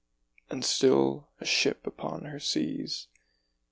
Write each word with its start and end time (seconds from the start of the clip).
And 0.49 0.65
still, 0.65 1.27
a 1.39 1.45
ship 1.45 1.85
upon 1.85 2.25
her 2.25 2.39
seas. 2.39 3.05